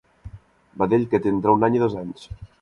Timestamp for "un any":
1.59-1.77